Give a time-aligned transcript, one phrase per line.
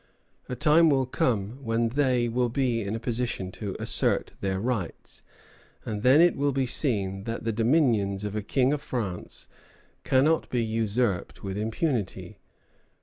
[0.49, 5.21] A time will come when they will be in a position to assert their rights,
[5.85, 9.47] and then it will be seen that the dominions of a king of France
[10.03, 12.39] cannot be usurped with impunity.